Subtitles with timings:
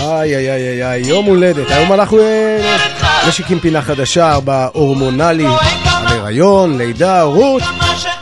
[0.00, 1.70] איי איי איי איי, יום הולדת.
[1.70, 2.76] היום אנחנו אה,
[3.28, 5.46] משיקים פינה חדשה בהורמונלי,
[6.06, 7.62] על הריון, לידה, הורות.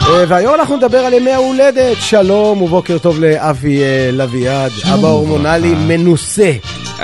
[0.00, 1.96] אה, והיום אנחנו נדבר על ימי ההולדת.
[2.00, 6.52] שלום ובוקר טוב לאבי אה, לביעד, אבא הורמונלי מנוסה.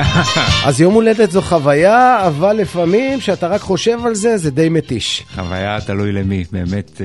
[0.66, 5.24] אז יום הולדת זו חוויה, אבל לפעמים כשאתה רק חושב על זה, זה די מתיש.
[5.34, 7.00] חוויה תלוי למי, באמת,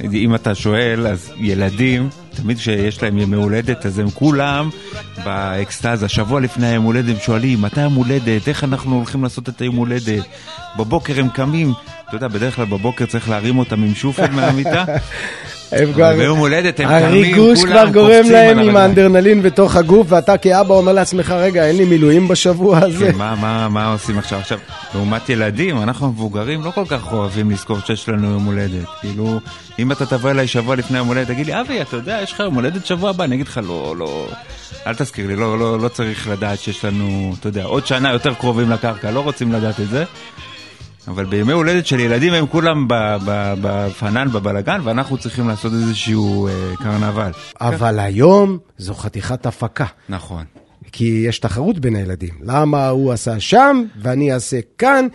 [0.00, 4.70] אה, אם אתה שואל, אז ילדים, תמיד כשיש להם ימי הולדת, אז הם כולם
[5.24, 6.08] באקסטזה.
[6.08, 9.76] שבוע לפני היום הולדת הם שואלים, מתי יום הולדת, איך אנחנו הולכים לעשות את היום
[9.76, 10.24] הולדת?
[10.78, 11.72] בבוקר הם קמים,
[12.08, 14.84] אתה יודע, בדרך כלל בבוקר צריך להרים אותם עם שופל מהמיטה.
[15.72, 16.16] הם כבר...
[16.16, 18.76] ביום הולדת הם קמים, הריגוש כבר כולם גורם להם עם.
[18.76, 23.12] האנדרנלין בתוך הגוף, ואתה כאבא אומר לעצמך, רגע, אין לי מילואים בשבוע הזה.
[23.12, 24.38] כן, מה, מה, מה עושים עכשיו?
[24.38, 24.58] עכשיו,
[24.94, 28.86] לעומת ילדים, אנחנו המבוגרים לא כל כך אוהבים לזכור שיש לנו יום הולדת.
[29.00, 29.40] כאילו,
[29.78, 32.40] אם אתה תבוא אליי שבוע לפני יום הולדת, תגיד לי, אבי, אתה יודע, יש לך
[32.40, 33.24] יום הולדת שבוע הבא?
[33.24, 34.28] אני אגיד לך, לא, לא,
[34.86, 38.34] אל תזכיר לי, לא, לא, לא צריך לדעת שיש לנו, אתה יודע, עוד שנה יותר
[38.34, 40.04] קרובים לקרקע, לא רוצים לדעת את זה.
[41.08, 42.86] אבל בימי הולדת של ילדים הם כולם
[43.62, 47.30] בפנן, בבלגן, ואנחנו צריכים לעשות איזשהו אה, קרנבל.
[47.60, 50.44] אבל היום זו חתיכת הפקה, נכון.
[50.92, 52.34] כי יש תחרות בין הילדים.
[52.42, 55.06] למה הוא עשה שם ואני אעשה כאן?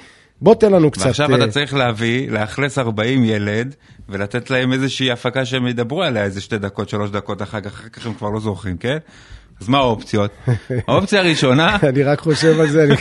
[0.41, 1.05] בוא תן לנו קצת...
[1.05, 3.75] ועכשיו אה, אתה צריך להביא, לאכלס 40 ילד,
[4.09, 7.89] ולתת להם איזושהי הפקה שהם ידברו עליה איזה שתי דקות, שלוש דקות אחר כך, אחר
[7.89, 8.97] כך הם כבר לא זוכרים, כן?
[9.61, 10.31] אז מה האופציות?
[10.87, 12.95] האופציה הראשונה, אני רק חושב על זה, אני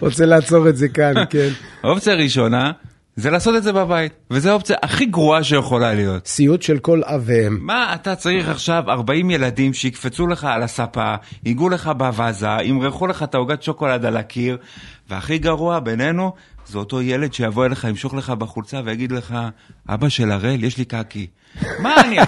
[0.00, 1.48] רוצה לעצור את זה כאן, כן.
[1.82, 2.70] האופציה הראשונה,
[3.18, 6.26] זה לעשות את זה בבית, וזו האופציה הכי גרועה שיכולה להיות.
[6.26, 7.58] סיוט של כל אב ואם.
[7.60, 13.22] מה אתה צריך עכשיו 40 ילדים שיקפצו לך על הספה, ייגעו לך בוואזה, ימרחו לך
[13.22, 14.58] את העוגת שוקולד על הקיר,
[15.08, 16.32] והכי גרוע בינינו,
[16.66, 19.34] זה אותו ילד שיבוא אליך, ימשוך לך בחולצה ויגיד לך,
[19.88, 21.26] אבא של הראל, יש לי קקי.
[21.78, 22.18] מה אני...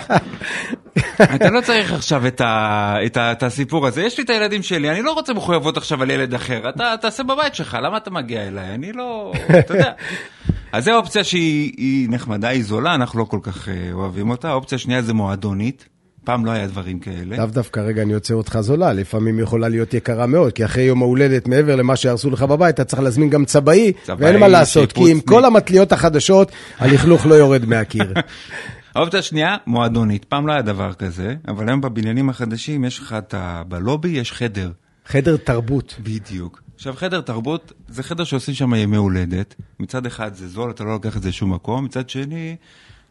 [1.35, 4.63] אתה לא צריך עכשיו את, ה, את, ה, את הסיפור הזה, יש לי את הילדים
[4.63, 8.11] שלי, אני לא רוצה מחויבות עכשיו על ילד אחר, אתה תעשה בבית שלך, למה אתה
[8.11, 8.75] מגיע אליי?
[8.75, 9.33] אני לא...
[9.59, 9.93] אתה יודע.
[10.73, 14.49] אז זו אופציה שהיא היא נחמדה, היא זולה, אנחנו לא כל כך אה, אוהבים אותה.
[14.49, 15.89] האופציה השנייה זה מועדונית,
[16.25, 17.37] פעם לא היה דברים כאלה.
[17.37, 21.03] לאו דווקא רגע אני עוצר אותך זולה, לפעמים יכולה להיות יקרה מאוד, כי אחרי יום
[21.03, 24.93] ההולדת, מעבר למה שהרסו לך בבית, אתה צריך להזמין גם צבעי, צבעי, ואין מה לעשות,
[24.93, 25.21] כי עם.
[25.21, 28.13] כל המטליות החדשות, הלכלוך לא יורד מהקיר.
[28.95, 30.25] האופציה השנייה, מועדונית.
[30.25, 33.63] פעם לא היה דבר כזה, אבל היום בבניינים החדשים יש לך את ה...
[33.69, 34.71] בלובי יש חדר.
[35.07, 35.97] חדר תרבות.
[36.03, 36.63] בדיוק.
[36.81, 39.55] עכשיו, חדר תרבות זה חדר שעושים שם ימי הולדת.
[39.81, 42.57] מצד אחד זה זול, אתה לא לוקח את זה לשום מקום, מצד שני,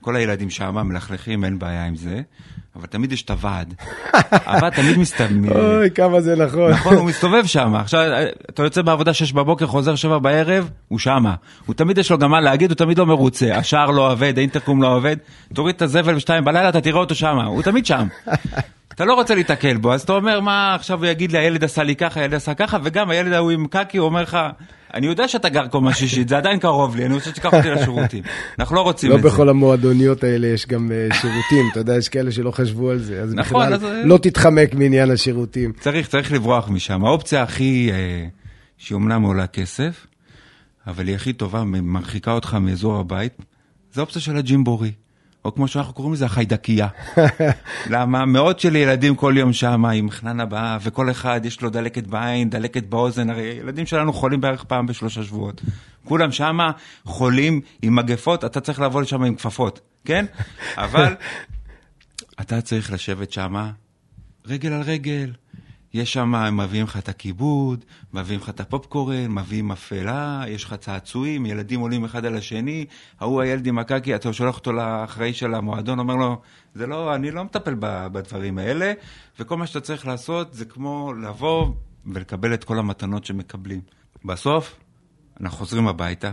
[0.02, 2.22] כל הילדים שם מלכלכים, אין בעיה עם זה,
[2.76, 3.74] אבל תמיד יש את הוועד.
[4.54, 5.52] הוועד תמיד מסתובב.
[5.52, 6.72] אוי, כמה זה נכון.
[6.72, 7.76] נכון, הוא מסתובב שם.
[7.76, 8.02] עכשיו,
[8.50, 11.36] אתה יוצא בעבודה שש בבוקר, חוזר שבע בערב, הוא שמה.
[11.66, 13.56] הוא תמיד יש לו גם מה להגיד, הוא תמיד לא מרוצה.
[13.56, 15.18] השער לא עובד, האינטרקום לא עובד,
[15.54, 17.46] תוריד את הזבל בשתיים בלילה, אתה תראה אותו שמה.
[17.46, 18.08] הוא תמיד שם.
[19.00, 21.84] אתה לא רוצה להתקל בו, אז אתה אומר, מה עכשיו הוא יגיד לי, הילד עשה
[21.84, 24.38] לי ככה, הילד עשה ככה, וגם הילד ההוא עם קקי, הוא אומר לך,
[24.94, 28.24] אני יודע שאתה גר קומה שישית, זה עדיין קרוב לי, אני רוצה שתיקח אותי לשירותים.
[28.60, 29.30] אנחנו לא רוצים לא את זה.
[29.30, 33.22] בכל המועדוניות האלה יש גם אה, שירותים, אתה יודע, יש כאלה שלא חשבו על זה,
[33.22, 35.74] אז נכון, בכלל אז, אה, לא תתחמק מעניין השירותים.
[35.80, 37.06] צריך, צריך לברוח משם.
[37.06, 38.26] האופציה הכי, אה,
[38.78, 40.08] שהיא אומנם עולה כסף,
[40.88, 43.34] אבל היא הכי טובה, מרחיקה אותך מאזור הבית,
[43.94, 44.92] זה האופציה של הג'ימבורי.
[45.46, 46.88] או כמו שאנחנו קוראים לזה, החיידקייה.
[47.94, 48.26] למה?
[48.26, 52.50] מאות של ילדים כל יום שם עם חנן הבאה, וכל אחד יש לו דלקת בעין,
[52.50, 55.62] דלקת באוזן, הרי ילדים שלנו חולים בערך פעם בשלושה שבועות.
[56.06, 56.60] כולם שם
[57.06, 60.26] חולים עם מגפות, אתה צריך לבוא לשם עם כפפות, כן?
[60.78, 61.16] אבל
[62.42, 63.56] אתה צריך לשבת שם
[64.46, 65.32] רגל על רגל.
[65.94, 70.74] יש שם, הם מביאים לך את הכיבוד, מביאים לך את הפופקורן, מביאים אפלה, יש לך
[70.74, 72.86] צעצועים, ילדים עולים אחד על השני,
[73.20, 76.42] ההוא הילד עם הקקי, אתה שולח אותו לאחראי של המועדון, אומר לו,
[76.74, 78.94] זה לא, אני לא מטפל בדברים האלה,
[79.40, 81.74] וכל מה שאתה צריך לעשות זה כמו לבוא
[82.06, 83.82] ולקבל את כל המתנות שמקבלים.
[84.26, 84.76] בסוף,
[85.42, 86.32] אנחנו חוזרים הביתה,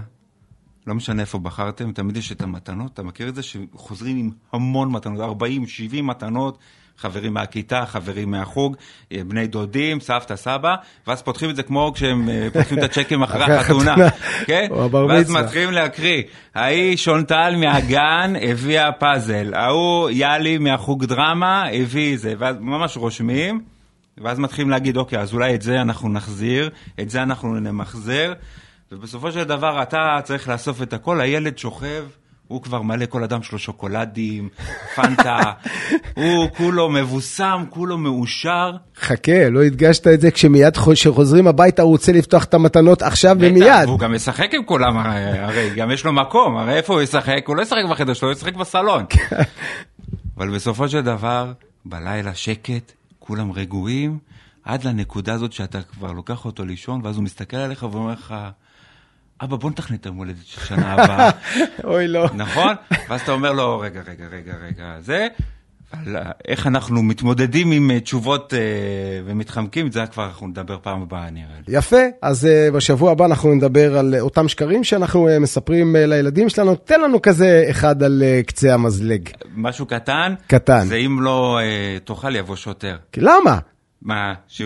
[0.86, 4.92] לא משנה איפה בחרתם, תמיד יש את המתנות, אתה מכיר את זה שחוזרים עם המון
[4.92, 6.58] מתנות, 40, 70 מתנות,
[6.98, 8.76] חברים מהכיתה, חברים מהחוג,
[9.12, 10.74] אה, בני דודים, סבתא, סבא,
[11.06, 13.94] ואז פותחים את זה כמו כשהם אה, פותחים את הצ'קים אחרי החתונה.
[14.46, 14.66] כן?
[14.70, 15.42] או הבר ואז מצווה.
[15.42, 16.22] מתחילים להקריא,
[16.54, 23.60] ההיא שונטל מהגן הביאה פאזל, ההוא יאלי מהחוג דרמה הביא זה, ואז ממש רושמים.
[24.24, 26.70] ואז מתחילים להגיד, אוקיי, אז אולי את זה אנחנו נחזיר,
[27.00, 28.32] את זה אנחנו נמחזר,
[28.92, 32.04] ובסופו של דבר אתה צריך לאסוף את הכל, הילד שוכב,
[32.48, 34.48] הוא כבר מלא כל אדם שלו שוקולדים,
[34.96, 35.52] פנטה,
[36.14, 38.72] הוא כולו מבוסם, כולו מאושר.
[38.96, 43.86] חכה, לא הדגשת את זה כשמיד כשחוזרים הביתה הוא רוצה לפתוח את המתנות עכשיו ומיד.
[43.86, 47.44] והוא גם משחק עם כולם, הרי, הרי גם יש לו מקום, הרי איפה הוא ישחק?
[47.46, 49.04] הוא לא ישחק בחדר שלו, הוא ישחק בסלון.
[50.36, 51.52] אבל בסופו של דבר,
[51.84, 54.18] בלילה שקט, כולם רגועים,
[54.64, 58.34] עד לנקודה הזאת שאתה כבר לוקח אותו לישון, ואז הוא מסתכל עליך ואומר לך,
[59.42, 61.30] אבא, בוא נתכנן את היום הולדת של שנה הבאה.
[61.84, 62.28] אוי, לא.
[62.34, 62.74] נכון?
[63.08, 65.28] ואז אתה אומר לו, רגע, רגע, רגע, רגע, זה,
[65.90, 66.16] על
[66.48, 68.58] איך אנחנו מתמודדים עם אה, תשובות אה,
[69.24, 71.76] ומתחמקים, זה כבר אנחנו נדבר פעם הבאה נראה לי.
[71.76, 75.98] יפה, אז uh, בשבוע הבא אנחנו נדבר על uh, אותם שקרים שאנחנו uh, מספרים uh,
[75.98, 76.74] לילדים שלנו.
[76.74, 79.28] תן לנו כזה אחד על uh, קצה המזלג.
[79.56, 80.86] משהו קטן, קטן.
[80.86, 82.96] זה אם לא uh, תאכל יבוא שוטר.
[83.16, 83.58] למה?
[84.02, 84.62] מה, ש...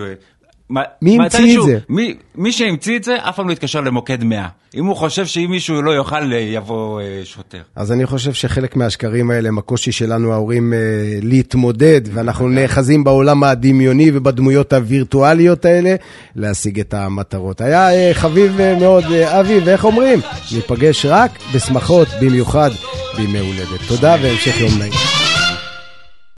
[1.03, 1.79] מי המציא את זה?
[1.89, 4.49] מי, מי שהמציא את זה, אף פעם לא יתקשר למוקד 100.
[4.75, 7.63] אם הוא חושב שאם מישהו לא יאכל, אה, יבוא אה, שוטר.
[7.77, 10.79] אז אני חושב שחלק מהשקרים האלה הם הקושי שלנו ההורים אה,
[11.23, 15.95] להתמודד, ואנחנו נאחזים בעולם הדמיוני ובדמויות הווירטואליות האלה
[16.37, 17.61] להשיג את המטרות.
[17.61, 20.21] היה אה, חביב אה, מאוד, אה, אבי, ואיך אומרים?
[20.53, 22.71] ניפגש רק בשמחות, במיוחד
[23.17, 23.81] בימי הולדת.
[23.89, 25.10] תודה והמשך יום נעים.